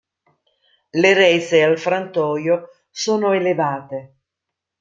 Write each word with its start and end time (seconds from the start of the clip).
Le 1.01 1.13
rese 1.13 1.61
al 1.61 1.77
frantoio 1.77 2.69
sono 2.89 3.33
elevate. 3.33 4.15